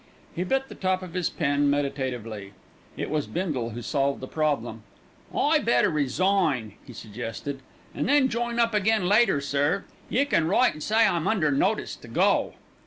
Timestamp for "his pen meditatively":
1.13-2.53